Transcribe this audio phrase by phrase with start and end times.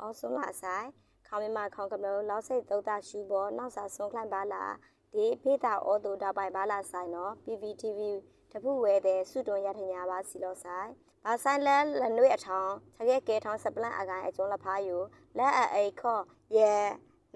[0.00, 4.74] အော်ဆုံးလာဆိုင် ခေါမမခေါကမလို့လောက်စိတ်သုံးတာရှူပေါ်နောက်စာဆုံးခလိုက်ပါလား
[5.14, 8.00] ဒီဖေးတာအော်တိုတာပိုင်ပါလားဆိုင်နော် PPTV
[8.52, 10.90] တပုဝဲတဲ့စုတွန်ရထညာပါစီလို့ဆိုင်
[11.24, 14.96] ဘာဆိုင်လဲလနွေအထောင်ချက်ရဲကဲထောင်းစပလန့်အကိုင်အကျုံးလဖားယူ
[15.38, 16.22] လက်အအိခော့
[16.56, 16.74] ရဲ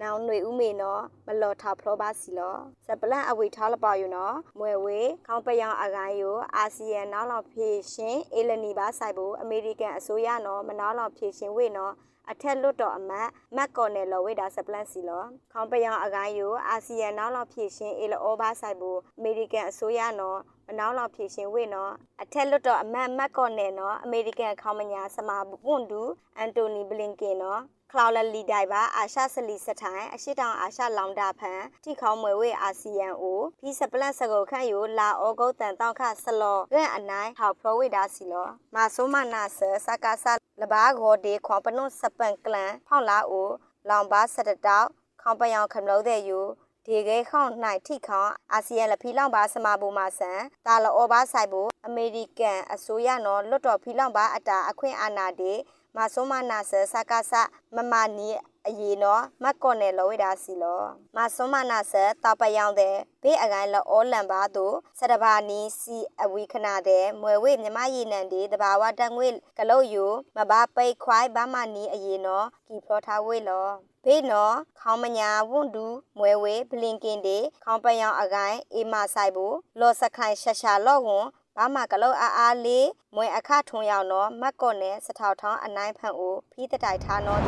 [0.01, 11.95] နောင်ຫນွေဥမေနော်မလော်ထာဖလောပါစီလောစပလန့်အဝေထားလပေါ့ယူနော်မွဲဝေခေါင်းပယောင်အကိုင်ယူအာဆီယံနောက်လောက်ဖြည့်ရှင်အေလနီပါဆိုင်ဘူးအမေရိကန်အစိုးရနော်မနောက်လောက်ဖြည့်ရှင်ဝေနော်
[12.31, 26.03] အထက်လွတ်တော်အမတ်မက်ကော်နယ်လော်ဝိဒါဆပလန့်စီလော်ခေါင်ပယောင်အကိုင်းယိုအာဆီယံနောက်လောက်ဖြည့်ရှင်အေလအောဘာဆိုင်ဘူအမေရိကန်အစိုးရနော်မနောက်လောက်ဖြည့်ရှင်ဝိနော်အထက်လွတ်တော်အမတ်မက်ကော်နယ်နော်အမေရိကန်ခေါင်မညာစမာပွန်ဒူ
[26.37, 43.49] အန်တိုနီဘလင်ကင်နော်ခလောက်လလီဒိုင်ပါအာရှစလီစထိုင်အရှိတောင်အာရှလောင်တာဖန်ထိခေါမွေဝေအာဆီယံအိုဖီစပလတ်စကုတ်ခန့်ယိုလာဩဂုတ်တန်တောက်ခဆလော့ရန်အနိုင်ဟောက်ဖရိုဝေဒါစီလော မာဆိုမနာဆာစကာဆာ လဘာဂောဒေခွန်ပနုစပန်ကလန်ဖောက်လာအို
[43.89, 44.89] လောင်ပါစတတောက်
[45.23, 46.47] ခေါပယောင်ခမလို့တဲ့ယို
[46.87, 47.53] ဒီကေခေါန့်၌
[47.87, 55.53] ထိခေါန့်အာဆီယံလဖီလောင်ပါစမဘူမာဆန်တာလောဘာဆိုင်ဘူအမေရိကန်အစိုးရနော်လွတ်တော်ဖီလောင်ပါအတာအခွင့်အာဏာဒေ
[55.97, 57.33] မဆိုမနာဆစကာဆ
[57.75, 58.29] မမနီ
[58.67, 60.83] အယေနော်မတ်ကော်နယ်လောဝိဒါစီလော
[61.17, 69.29] မဆွန်မနာဆတာပယောင်တဲ့ဘေးအကိုင်းလောအောလံပါတို့စတဘာနီစီအဝီခနာတဲ့မွယ်ဝေမြမရည်နံဒီတဘာဝတန်ငွေ
[69.59, 70.07] ကလုတ်ယူ
[70.37, 73.69] မဘာပိတ်ခွိုင်းဘာမနီအယေနော်ကီဖလောထားဝေလော
[74.05, 75.87] ဘေးနော်ခေါင်းမညာဝွန်တူ
[76.19, 81.27] မွဲဝေဘလင်ကင်ဒေခေါင်းပယောင်အကိုင်းအေမဆိုင်ဘူးလော်စခိုင်ရှာရှာလော့ဝန်
[81.59, 87.41] ဘာမကလောအားအားလေးမွေအခထုံရောက်နော်မတ်ကော့နဲ့စထောက်ထောင်းအနိုင်ဖန်အိုဖီးတတိုက်ထားနော်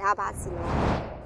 [0.00, 0.74] ဒါပါစီနော်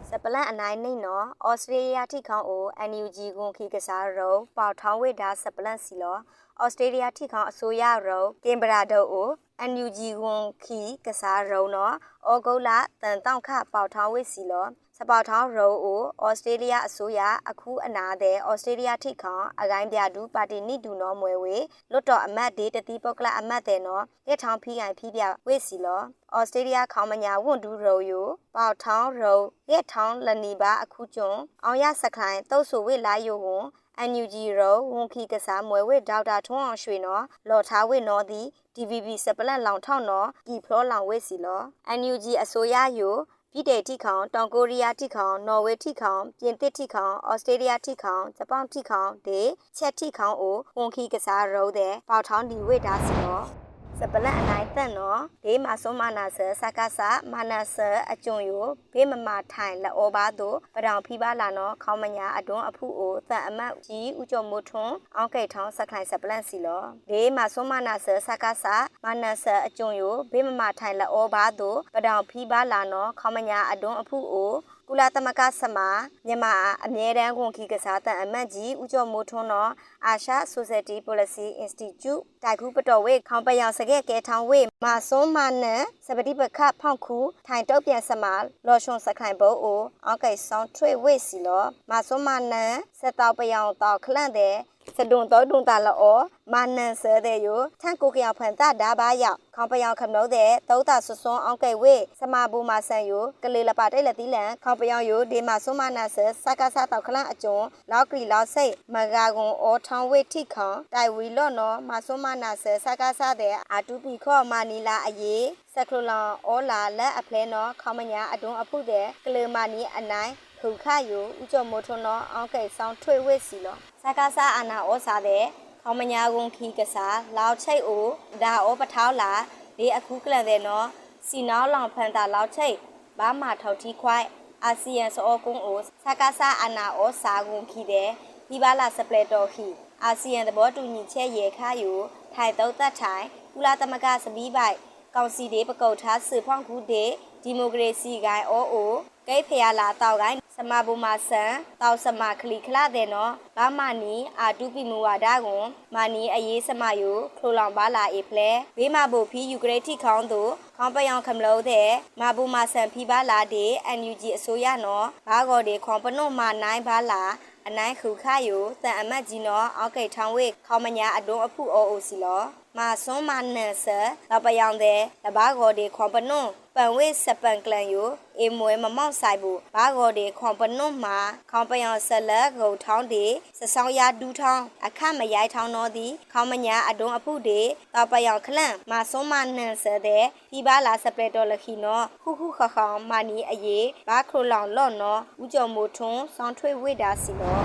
[0.09, 6.19] စပလန့်အနိုင်နေနော်ဩစတြေးလျထိခေါင်အို NUG ကွန်ခီကစားရုံပေါထောင်းဝိဒါစပလန့်စီလော
[6.63, 9.29] ဩစတြေးလျထိခေါင်အစိုးရရုံကင်ဘရာဒိုအို
[9.71, 11.95] NUG ကွန်ခီကစားရုံနော်
[12.31, 12.71] ဩဂုတ်လ
[13.03, 21.57] တန်တောင့်ခပေါထောင်းဝိစီလောစ ပေါထောင်းရိုအိုဩစတြေးလျအစိုးရအခုအနာတဲ့ဩစတြေးလျထိခေါင်အကိုင်းပြဒူပါတီနိဒူနော်မွဲဝေ
[21.91, 26.03] လွတ်တော်အမတ်ဒေတတိပုတ်ကလအမတ်တဲ့နော်ရက်ထောင်ဖီးကိုင်ဖီးပြဝိစီလော
[26.37, 29.41] ဩစတြေးလျခေါမညာဝွန်ဒူရိုယိုပေါထောင်းရို
[29.73, 33.65] ရက်ထောင်းလနီပါအခုကျွန်းအောင်ရစခိုင်တုတ်ဆူဝိလာယိုဝန်
[34.11, 41.61] NUG ရောဝန်ခီကစားမွဲဝဲဒေါက်တာထွန်းအောင်ရွှေနော်လော်ထားဝဲနော်သည် DVB စပလန့်လောင်ထောက်နော်ကီဖလောလောင်ဝဲစီလော
[41.99, 43.17] NUG အစိုးရယို
[43.55, 49.41] ပြည်တေထိခေါင်တောင်ကိုရီးယားထိခေါင်နော်ဝေထိခေါင်ပြင်သစ်ထိခေါင်ဩစတြေးလျထိခေါင်ဂျပန်ထိခေါင်ဒေ
[49.79, 53.62] ချက်ထိခေါင်အိုဝန်ခီကစားရိုးတဲ့ပေါထောင်းဒီဝိဒါစီနော်
[54.05, 57.01] စပလန့်အနိုင်တန်နော်ဒေးမဆုံးမနာဆစကားဆ
[57.33, 57.77] မနာဆ
[58.11, 68.65] အကျုံယိုဘေးမမထိုင်လောဘာတို့ပဒောင်ဖီပါလာနော်ခေါမညာအတွန်းအဖုအိုတန်အမတ်ကြီးဥကျော်မိုးထွန်းအောင်းကိတ်ထောင်းစခိုင်စပလန့်စီလောဒေးမဆုံးမနာဆစကားဆ
[69.05, 74.53] မနာဆအကျုံယိုဘေးမမထိုင်လောဘာတို့ပဒောင်ဖီပါလာနော်ခေါမညာအတွန်းအဖုအို
[74.95, 75.89] ကုလသမဂ္ဂဆမာ
[76.27, 76.55] မြန်မာ
[76.85, 79.73] အမြဲတမ်းဝန်ခီကစားတန်အမတ်ကြီးဦးကျော်မိုးထွန်းတော်
[80.07, 88.35] အာရှ Society Policy Institute တိုက်ခုပတော်ဝေခေါင်ပယောင်စကဲကဲထောင်ဝေမာစွန်မာနန်စပတိပခဖောက်ခုထိုင်တုတ်ပြန်ဆမာ
[88.67, 94.55] လော်ရှွန်စခိုင်ဘိုးအိုအောက်ကိဆောင်ထွေဝေစီလောမာစွန်မာနန်စတောက်ပယောင်တောက်ခလန့်တဲ့
[94.97, 96.17] စဒွန်တော်ဒွန်တာလော
[96.53, 97.49] မာနန်ဆဲတဲ့ယ
[97.81, 103.13] ထန်ကိုကရဖန်တာဒါဘာရောက်ခေါပယောင်ခမလို့တဲ့တောတာဆွဆွန်အောင်ကဲဝေစမဘူမာဆန်ယ
[103.43, 107.59] ကလေးလပါတဲ့လက်တီလန်ခေါပယောင်ယဒီမာဆွမနာဆစကားစားတောက်ခလန့်အကျုံ
[107.91, 115.45] လောက်ကလီလောက်စိတ်မဂါကွန်အောထောင်းဝေထိခေါတိုင်ဝီလော့နော်မာဆွမနာဆစကားစားတဲ့အာတူပီခော့မာနီလာအရေး
[115.75, 125.45] စကလန်အောလာလက်အဖလဲနော်ခေါမညာအတွန်းအဖုတဲ့ကလေမာနီအနိုင်ခုခယုဥကျော်မိုးထွန်းနော်အောက်ကဲဆောင်ထွေဝေစီလော စကားစားအာနာဩစာတဲ့
[125.83, 128.07] ခေါမညာကုန်ခီကစားလောက်ချိတ်အို
[128.43, 129.33] ဒါဩပထောက်လာ
[129.79, 130.87] ဒီအခုကလန်တဲ့နော်
[131.27, 132.77] စီနောင်းလောင်ဖန်တာလောက်ချိတ်
[133.19, 134.27] ဘာမာထောက်တီခွိုက်
[134.65, 138.09] အာဆီယံစောကုန်းအိုစကားစားအာနာဩစာကုန်ခီတဲ့
[138.49, 139.67] ဒီပါလာစပလက်တော်ခီ
[140.05, 141.93] အာဆီယံသဘောတူညီချက်ရေခါယူ
[142.35, 144.77] ထိုင်တုတ်သက်ထိုင်ကုလသမဂ္ဂစပီးပိုက်
[145.15, 147.05] ကောင်စီဒေပကုတ်ထားสืဖောင်းခုဒေ
[147.43, 148.93] ဒီမိုကရေစီဂိုင်အိုအို
[149.27, 161.91] ဂိတ်ဖျာလာတောက်ကိုင်းစမဘူမာဆန်တောက်စမခလီခလာတဲ့နော်ဘာမနီအာတူပီမူဝါဒကွန်မာနီအရေးစမယိုခလိုလောင်ပါလာအေဖလဲဘေးမဘူဖီယူကရိတိခေါင်းတို့ခေါင်းပယောင်ခမလို့တဲ့
[162.21, 167.23] မာဘူမာဆန်ဖီပါလာတဲ့ NUG အစိုးရနော်ဘာကော်ဒီခွန်ပနုမာနိုင်ပါလာ
[167.67, 172.43] အနိုင်ခုခယိုတန်အမတ်ကြီးနော်အောက်ကိတ်ထောင်းဝေခေါမညာအတွန်းအဖုအိုအိုစီလော
[172.79, 173.99] မာစွန်မနန်ဆာ
[174.31, 176.41] လပယောင်တဲ့လဘာကောဒီခွန်ပနု
[176.77, 178.09] ပန်ဝေစပန်ကလန်ယို
[178.39, 181.19] အေမွေမမောက်ဆိုင်ဘူးဘာကောဒီခွန်ပနုမှာ
[181.51, 183.25] ခေါပယောင်ဆလကုထောင်းဒီ
[183.59, 187.61] စဆောင်ရဒူးထောင်းအခမရိုက်ထောင်းတော့ဒီခေါမညာအတွန်းအဖုဒီ
[187.95, 197.65] တပယောင်ခလန်မာစွန်မနန်ဆာတဲ့ဒီပါလာစပရက်တော်လခီနော်ခုခုခခေါမာနီအရေးဘာခရိုလောင်လော့နော်ဦးကျော်မိုထွန်းဆောင်းထွေဝိဒါစီနော်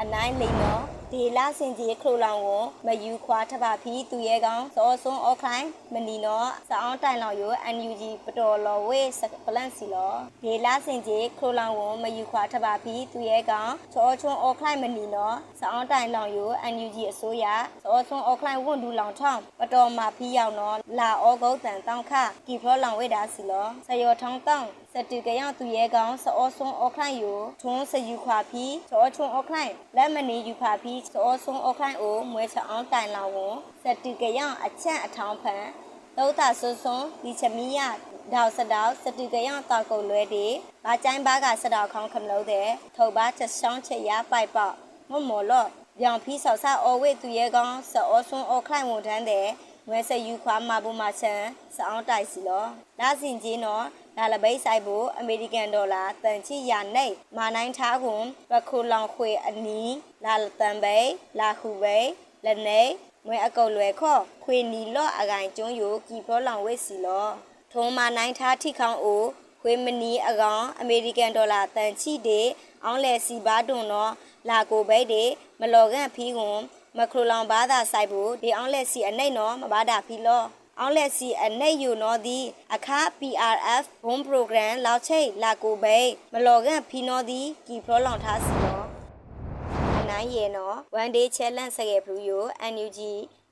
[0.00, 9.10] အနိုင်လိန်နော် ဒီလာစင်ကြီးခလိုလောင်ကိုမယူခွာထပါဖီသူရဲကောင်စောစွန်းအော့ခိုင်းမနီနော်စအောင်တိုင်လောင်ယို NUG ပတော်လော်ဝေး
[9.44, 17.46] ပလန့်စီလောဒီလာစင်ကြီးခလိုလောင်ကိုမယူခွာထပါဖီသူရဲကောင်ချောချွန်းအော့ခိုင်းမနီနော်စအောင်တိုင်လောင်ယို NUG အစိုးရ
[17.84, 22.12] စောစွန်းအော့ခိုင်းဝွန်ဒူလောင်ထောင်းပတော်မှာဖီရောက်နော်လာဩဂုတ်တန်တောင်းခ
[22.46, 35.64] ကီဖလောလောင်ဝေးတာစီလောဆယောထောင်းတောင်းစတူကရသူရဲကောင်စောစွန်းအော့ခိုင်းယိုထွန်းစယူခွာဖီချောချွန်းအော့ခိုင်းလက်မနီယူခွာဖီစောစွန်းအော့ခိုင်းအိုမွဲချအောင်တိုင်လောင်ဝန်စတူကရအချန့်အထောင်းဖန်
[36.16, 37.80] သုတ်တာဆွဆွန်ဒီချမီယ
[38.32, 40.46] ဒေါက်စတောက်စတူကရတောက်ကုတ်လွဲဒီ
[40.84, 44.68] ဘာချိုင်းဘာကစတောက်ခေါင်းခမလို့တဲ့ထုတ်ပါချက်ဆောင်ချက်ရပိုက်ပေါ
[45.10, 45.68] မမော်လော့
[46.00, 49.46] ပြောင်ဖီးဆောက်ဆာအော်ဝေသူရဲကောင်စောဆွန်းအော်ခိုင်ဝန်ထမ်းတဲ့
[49.90, 51.42] ငွေစယူခွာမှာဘူမာချန်
[51.76, 52.64] စအောင်တိုက်စီလော
[53.00, 53.84] လာစင်ကြီးနော်
[54.16, 57.06] လာလပိတ်ဆိုင်ဖို့အမေရိကန်ဒေါ်လာတန်ချီယာနေ
[57.36, 59.94] မာနိုင်ထားကွန်ပခုလောင်ခွေအနီး
[60.24, 60.98] လာလတန်ပိ
[61.40, 61.98] လာခုပိ
[62.44, 62.82] လနေ
[63.26, 67.26] မွေအကုတ်လွယ်ခော့ခွေနီလော့အကိုင်ကျွန်းယိုကီဖောလောင်ဝိစီလော
[67.72, 69.24] ထုံးမာနိုင်ထားထိခေါင်အို
[69.62, 72.46] ခွေမနီအကောင်အမေရိကန်ဒေါ်လာတန်ချီတဲ့
[72.84, 74.12] အောင်လဲစီဘာတွန်နော်
[74.48, 75.30] လာကိုဘိတ်တဲ့
[75.60, 76.60] မလော်ကန်ဖီးကွန်
[76.96, 80.44] မခရိုလောင်ဘာသာဆိုင်ဖို့ဒီအောင်လက်စီအနှိတ်နော်မဘာတာဖီလော
[80.80, 82.38] အောင်လက်စီအနှိတ်ယူနော်ဒီ
[82.74, 88.86] အခါ PRF ဘုံ program လောက်ချိတ်လာကိုဘိတ်မလော်ကန်ဖီနော်ဒီကီဖလောလောင်ထားစီနော်
[90.00, 92.98] အနိုင်ရေနော် one day challenge စကေဖလူယို NUG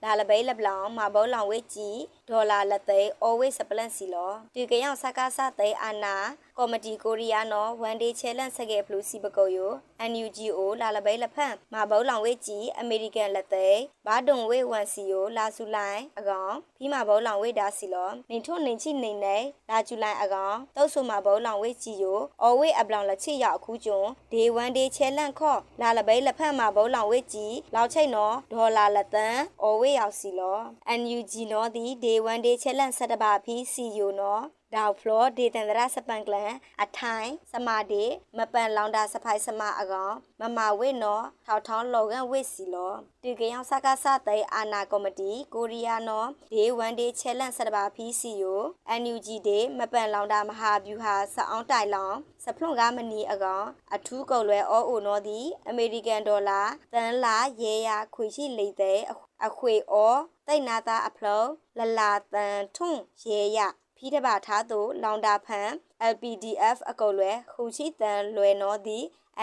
[0.02, 1.98] လာလပိလပလောင်မဘောလောင်ဝဲကြီး
[2.30, 6.16] ဒေါ်လာလက်သိ always supplement စီလောဒီကရောက်စကားစသိအာနာ
[6.58, 9.72] ကော်မတီကိုရီးယားနော် one day challenge စကေဖလူစီပကုတ်ယို
[10.10, 13.68] NUGO လာလပိလဖန်မဘောလောင်ဝဲကြီးအမေရိကန်လက်သိ
[14.06, 19.36] ဘာဒုံဝဲဝန်စီယိုလာစုလိုင်းအကောင်ဖီမဘောလောင်ဝဲဒါစီလောနေထွနေချိနေနေ
[19.70, 30.58] လာကျူလိုင်းအကောင်တုတ်ဆုမဘောလောင်ဝဲကြီးယို always အပလောင်လက်ချိရောက်အခုကျွန်း day one day challenge ခော့လာလပိလဖန်မဘောလောင်ဝဲကြီးလောက်ချိတ်နော်ဒေါ်လာလက်တန် always ရောက်စီလော
[31.00, 34.42] NUG နော်ဒီ day 1 day challenge ဆက်တပါဖီစီယိုနော်
[34.74, 36.52] ဒေါဖလောဒေတန်ဒရစပန်ကလန်
[36.82, 38.04] အထိုင်စမာဒေ
[38.36, 42.92] မပန်လောင်တာစဖိုင်စမအကောင်မမဝိနော်ထောက်ထောင်းလောကန်ဝိစီလော
[43.22, 48.60] တီကယောင်စကားစတဲ့အာနာကော်မတီကိုရီးယားနော်ဒေ1 day challenge ဆက်တပါဖီစီယို
[49.02, 56.62] NUG ဒေမပန်လောင်တာမဟာဗျူဟာစအောင်တိုင်လောင်စဖလွန်ကားမနီအကောင်အထူးကုတ်လွဲအောအိုနော်ဒီအမေရိကန်ဒေါ်လာ
[56.94, 59.00] တန်လာရေယာခွေရှိလေတဲ့
[59.44, 60.16] အခွေအော
[60.46, 61.48] တိတ်နာတာအဖလုံး
[61.78, 63.60] လလာတန်ထွန်းရေရ
[63.96, 65.68] ဖီးတပါထားသူလောင်တာဖန်
[66.12, 69.00] LPDF အကုတ်လွဲခူချီတန်လွယ်နော်ဒီ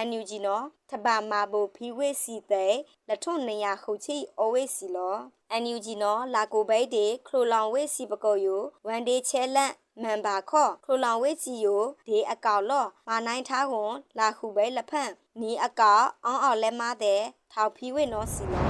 [0.08, 2.74] NUG နော်ထပါမာဘူဖီဝေစီတဲ့
[3.08, 5.16] လက်ထွန်းနေရခူချီအဝေစီလော
[5.62, 15.12] NUG နော်လာကိုဘိတ်တေခရိုလောင်ဝေစီပကုတ်ယို1 day challenge မန်ပါခော့ခရိုလောင်ဝေစီယိုဒီအကောက်လော့မာနိုင်ထားကွန်လာခုပဲလက်ဖန့်
[15.42, 17.22] နီအကောက်အောင်းအောင်လဲမတဲ့
[17.54, 18.66] ထောက်ဖီဝေနော်စီလော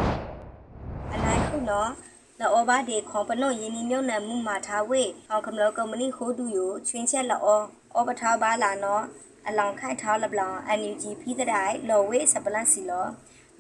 [1.14, 1.90] အနိုင်ခုနော်
[2.40, 7.40] လောဘာဒီခွန်ပနိုယင်းနီမြုံနံမှုမှာထားဝေဟောင်ကမလောကုမ္ပဏီခိုးတူယိုချွင်းချက်လော
[7.98, 9.04] ဩဘထားပါလာနော်
[9.48, 11.50] အလောင်ခိုက်ထားလပလောင် NUG ဖီးတဲ့
[11.90, 13.06] လော်ဝေစပလန့်စီလော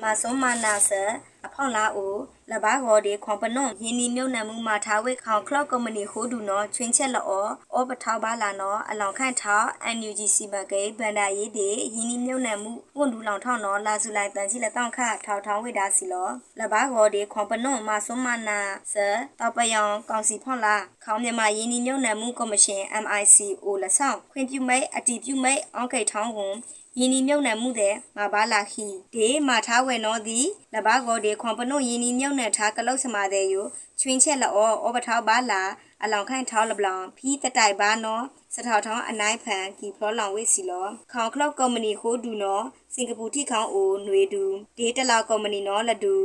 [0.01, 1.01] မာစုံမာနာဆာ
[1.45, 2.15] အဖောင်းလာအို
[2.51, 7.23] လဘာဂောဒီခွန်ပနုံယင်းနီမြုံနံမှုမှာထားဝဲခေါင်ကလော့ကုမ္ပဏီဟိုးဒူနော်ချွင်းချက်လော
[7.75, 18.59] ဩပထောက်ပါလာနော်အလောင်ခန့်ထောက် NUG စီမကေဘန္ဒာရေးဒီယင်းနီမြုံနံမှုဝန်ဒူလောင်ထောက်နော်လာစုလိုက်တန်ချီလက်တောင်းခထောက်ထောင်းဝိဒါစီလောလဘာဂောဒီခွန်ပနုံမာစုံမနာ
[18.93, 18.95] ဆ
[19.39, 26.55] တောက်ပယောင်ကောင်စီဖွန်လာခေါမြန်မာယင်းနီမြုံနံမှုကော်မရှင် MICO လက်ဆောင်ခွင့်ပြုမိတ်အတီးပြုမိတ်အောင်းကိတ်ထောင်းကွန်
[26.99, 33.65] ယင်းနီမြုံနံမှုတဲ့မဘာလာခီဒေမာထားဝဲနော်သည်လဘာဂောဒီခွန်ပနုံယင်းနီမြုံနံထားကလုတ်စမာတဲ့ယို
[33.99, 34.51] ချွင်းချက်လော
[34.85, 35.63] ဩဘထောက်ပါလာ
[36.03, 38.23] အလောင်ခိုင်ထောက်လပလောင်ဖီးတတိုင်ပါနော်
[38.55, 44.43] စထောက်ထောင်းအနိုင်ဖန်ကီဖလောလောင်ဝိစီလောခေါင်ကလော့ကုမ္ပဏီဟိုးဒူနော်စင်ကာပူထိခေါင်အိုຫນွေဒူ
[44.77, 46.15] ဒေးတလောက်ကုမ္ပဏီနော်လဒူ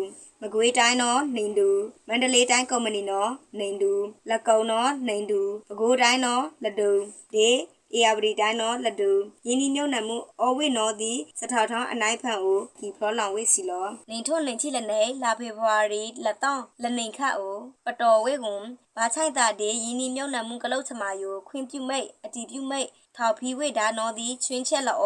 [0.41, 1.69] မကွေးတိုင်းနော်နှိန်ဒူ
[2.09, 3.93] မန္တလေးတိုင်းကုမ္ပဏီနော်နှိန်ဒူ
[4.29, 6.91] လက်ကုံနော်နှိန်ဒူပဲခူးတိုင်းနော်လဒူ
[7.35, 7.59] ဒေး
[7.95, 9.11] အေယာဝတီတိုင်းနော်လက်တူ
[9.47, 18.64] ယင်းဒီမြုံနံမှုအော်ဝိနော်သည်စထောက်ထောင်းအနိုင်ဖန်အိုကီဖလောလောင်ဝိစီလောနေထွန်းလင်ချိလက်နေလာဖေဖော်ဝါရီလက်တောင်းလက်နေခတ်အိုပတော်ဝိကွန်
[18.97, 24.97] ဘာချိုက်တာဒီယင်းဒီမြုံနံမှုကလုတ်ချမာယိုခွင်ပြုမိတ်အတီပြုမိတ်ထောက်ဖီဝိဒါနော်သည်ချွင်းချက်လော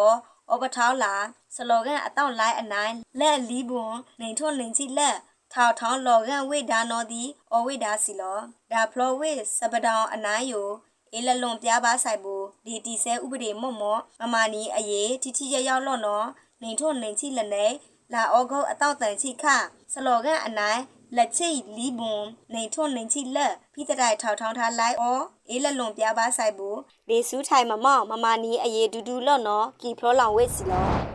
[0.50, 1.14] အောပထောင်းလာ
[1.54, 5.16] စလောကန်အတောင့်လိုက်အနိုင်လက်လီးပွန်နေထွန်းလင်ချိလက်
[5.52, 8.38] ထောက်ထောင်းလော်ကန်ဝိဒါနော်သည်အော်ဝိဒါစီလော
[8.72, 10.70] ဒါဖလောဝိစပဒေါင်အနိုင်ယို
[11.12, 16.26] အေးလလွန်ပြားပါဆိုင်ဘူး ဒီတီဆဲဥပဒေမွတ်မော့မမနီအရေးတီတီရရောက်လော့နော်
[16.62, 17.66] နေထွန်းလင်ချိလက်နေ
[18.12, 19.44] လာအောဂုတ်အတောက်တန်ချိခ
[19.92, 20.80] စလောကန်အနိုင်
[21.16, 26.78] လက်ချိလီဘွန်နေထွန်းလင်ချိလက်ဖိတတိုင်ထောက်ထောင်းထားလိုက်အောအေးလလွန်ပြားပါဆိုင်ဘူး
[27.08, 31.11] လေစူးထိုင်မမော့မမနီအရေးဒူဒူလော့နော်ကီဖလောလောင်ဝိစီလော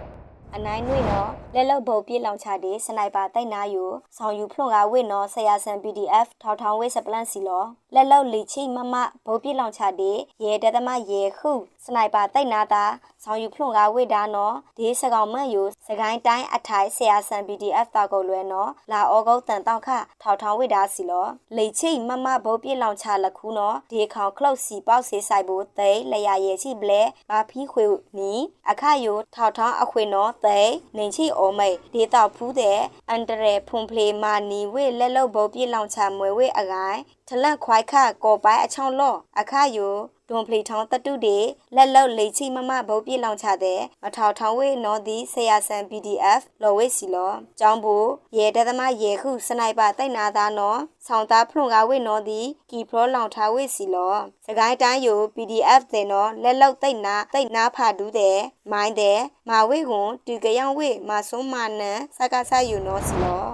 [0.57, 3.85] အနိုင်နှွေနော်လက်လောက်ဘုံပြေးလောင်ချတဲ့စနိုက်ပါတိုက်နာယူ
[4.17, 8.95] ဆောင်ယူဖလွန်ကဝိနော်ဆရာဆန် PDF ထောက်ထောင်းဝိစပလန့်စီလောလက်လောက်လီချိမမ
[9.25, 11.51] ဘုံပြေးလောင်ချတဲ့ရဲတသမရဲခု
[11.85, 12.85] စနိုက်ပါတိုက်နာတာ
[13.23, 19.89] ဆောင်ယူဖလွန်ကဝိဒါနော်ဒီစကောင်မန့်ယူစကိုင်းတိုင်းအထိုင်ဆရာဆန် PDF တာကိုလွဲနော်လာဩဂုတ်တန်တောက်ခ
[20.21, 27.85] ထောက်ထောင်းဝိဒါစီလောလေချိမမဘုံပြေးလောင်ချလခုနော်ဒီခေါင်ခလုတ်စီပေါက်စေဆိုင်ဖို့သိလျာရဲချိဘလဲဘာဖီးခွေ
[28.17, 28.31] နီ
[28.69, 30.61] အခါယိုထောက်ထောင်းအခွေနော်သိ
[30.97, 39.95] နေချိအောမိတ်ဒေတာဖူးတဲ့အန်တရဲဖုန်ဖလေမာနီဝေလက်လုတ်ဘုံပြေးလောင်ချမွေဝေအကိုင်ထလန့်ခွိုက်ခကောပိုင်အချောင်းလော့အခါယို
[40.29, 41.37] ဒွန်ဖလီထောင်းတတုတွေ
[41.75, 47.97] လက်လောက်လေချိမမဘုတ်ပြေလောင်ချတဲ့မထောက်ထောင်းဝေနော်ဒီဆရာဆန် PDF လော်ဝေစီလောကျောင်းဘူ
[48.37, 52.41] ရဲတသမရဲခုစနိုက်ပါတိုက်နာသားနော်ဆောင်းသားဖလွန်ကားဝေနော်ဒီ
[52.71, 54.15] ကီဖရောလောင်ထားဝေစီလော
[54.45, 58.37] စကိုင်းတိုင်းယို PDF တဲ့နော်လက်လောက်တိတ်နာတိတ်နာဖာဒူးတဲ့
[58.71, 59.19] မိုင်းတဲ့
[59.49, 63.45] မာဝေကွန်တူကြယောင်ဝေမာဆုံးမာနန်စကားဆယူနော်စီလော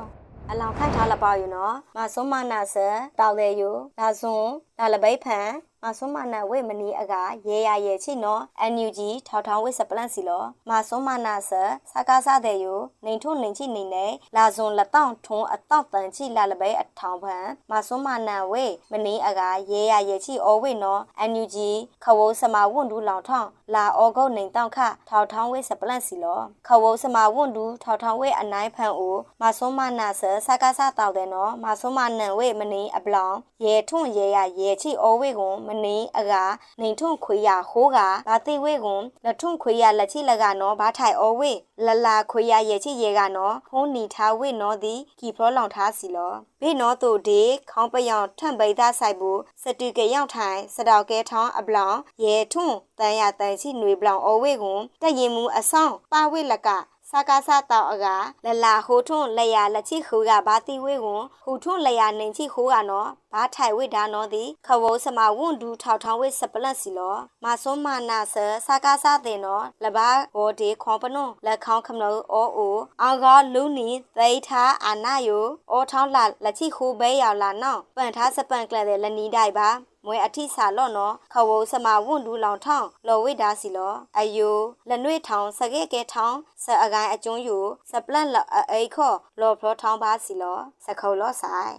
[0.49, 2.75] အလောင်ခိုက်ထားလပေါ့ယူနော်မဆုံးမနာဆ
[3.19, 4.47] တောက်လေယူဒါစွန်
[4.79, 5.49] ဒါလပိတ်ဖန်
[5.85, 7.13] မဆွမ်းမနာဝိမနီအက
[7.47, 11.51] ရေရရဲ့ချိနော် NUG ထောက်ထောင်းဝိစပလန့်စီလောမဆွမ်းမနာဆ
[11.91, 21.55] စကားစားတဲ့ယိုနေထုံနေချိနေနေလာဇွန်လက်တောင့်ထုံအတောက်တန်ချိလာလပဲအထောင်ဖန်မဆွမ်းမနာဝိမနီအကရေရရဲ့ချိအောဝိနော် NUG
[22.03, 36.33] ခဝုစမဝွန်ဒူလောင်ထောင်းလာအောဂုတ်နေတောင့်ခထောက်ထောင်းဝိစပလန့်စီလောခဝုစမဝွန်ဒူထောက်ထောင်းဝိအနိုင်ဖန်အိုမဆွမ်းမနာဆစကားစားတောက်တဲ့နော်မဆွမ်းမနန်ဝိမနီအပလောင်ရေထုံရေရရေချိအောဝိကွန်မနေအက
[36.81, 41.51] နေထုံခွေရဟိုးကဘာတိဝေကွန်လက်ထုံခွေရလက်ချိလကနော်ဘာထိုင်အောဝေ
[41.85, 52.67] လလာခွေရရဲ့ချိရေကနော်ဖုံးနီထားဝေနော်ဒီကီဖလောလောင်ထားစီလောဘေနော်တို့ဒီခေါင်းပယောင်ထန့်ပိသားဆိုင်ဘူးစတူကရောက်ထိုင်စတောက်ကဲထောင်းအပလောင်ရေထုံ
[52.99, 56.69] တန်ရတန်ချိຫນွေပလောင်အောဝေကွန်တက်ရင်မူအဆောင်ပါဝေလက
[57.15, 58.05] စကားစတောက်အက
[58.45, 79.69] လလာဟိုထွန်းလျာလက်ချိခူကဘာတိဝေကွန်ဟိုထွန်းလျာနေချိခိုးကနော်ဘာထိုင်ဝိဒါနော်ဒီခဝုံးစမဝွန်ဒူထောက်ထောင်းဝိစပလတ်စီလောမဆုံးမနာဆစကားစတဲ့နော်လဘာဝဒီခွန်ပနုလက်ခေါခမလို့အိုအိုအောင်ကလူနီသိထားအာနာယိုအောထောင်းလာလက်ချိခိုးဘဲရောက်လာနော်ပန်ထားစပန်ကလတဲ့လနီတိုင်ပါ
[80.05, 84.57] မွေအထိစာလော့နော်ခဝုံစမဝွန်ဒူလောင်ထောင်းလော်ဝိဒါစီလောအယို
[84.89, 87.57] လက်နွေထောင်းစကဲကဲထောင်းစအကိုင်အကျွန်းယူ
[87.89, 88.37] စပလန့်လ
[88.71, 91.75] အိခောလော်ဖလောထောင်းပါစီလောစခုံလောဆိုင်